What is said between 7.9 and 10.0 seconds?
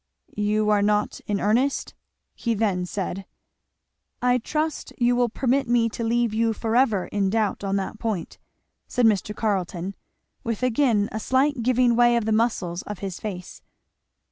point," said Mr. Carleton,